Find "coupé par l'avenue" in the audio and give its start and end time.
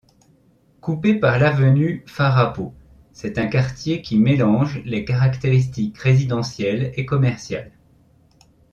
0.79-2.03